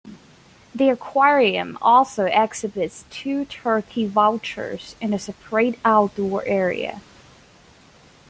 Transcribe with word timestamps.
The 0.73 0.89
Aquarium 0.89 1.77
also 1.79 2.25
exhibits 2.25 3.05
two 3.11 3.45
turkey 3.45 4.07
vultures 4.07 4.95
in 4.99 5.13
a 5.13 5.19
separate 5.19 5.77
outdoor 5.85 6.43
area. 6.45 7.01